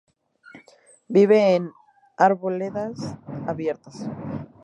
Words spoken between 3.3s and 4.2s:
abiertas.